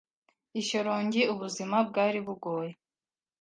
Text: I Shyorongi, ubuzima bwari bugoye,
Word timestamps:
I 0.59 0.61
Shyorongi, 0.67 1.21
ubuzima 1.33 1.77
bwari 1.89 2.19
bugoye, 2.25 2.71